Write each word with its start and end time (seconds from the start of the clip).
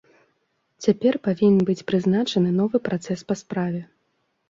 Цяпер 0.85 1.19
павінен 1.27 1.61
быць 1.69 1.85
прызначаны 1.91 2.57
новы 2.59 2.85
працэс 2.91 3.19
па 3.29 3.41
справе. 3.45 3.89